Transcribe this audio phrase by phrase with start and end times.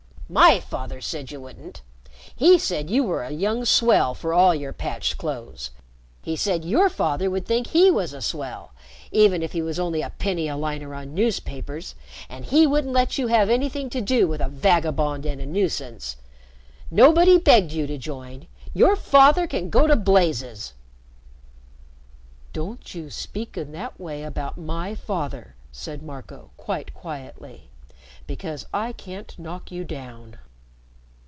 [0.33, 1.81] "My father said you wouldn't.
[2.33, 5.71] He said you were a young swell for all your patched clothes.
[6.21, 8.71] He said your father would think he was a swell,
[9.11, 11.95] even if he was only a penny a liner on newspapers,
[12.29, 16.15] and he wouldn't let you have anything to do with a vagabond and a nuisance.
[16.89, 18.47] Nobody begged you to join.
[18.73, 20.71] Your father can go to blazes!"
[22.53, 27.67] "Don't you speak in that way about my father," said Marco, quite quietly,
[28.27, 30.37] "because I can't knock you down."